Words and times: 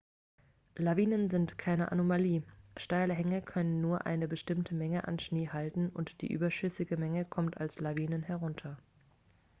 lawinen 0.79 1.29
sind 1.29 1.59
keine 1.59 1.91
anomalie 1.91 2.41
steile 2.75 3.13
hänge 3.13 3.39
können 3.43 3.81
nur 3.81 4.07
eine 4.07 4.27
bestimmte 4.27 4.73
menge 4.73 5.07
an 5.07 5.19
schnee 5.19 5.49
halten 5.49 5.89
und 5.89 6.21
die 6.23 6.31
überschüssige 6.33 6.97
menge 6.97 7.23
kommt 7.23 7.59
als 7.59 7.79
lawinen 7.79 8.23
herunter 8.23 8.79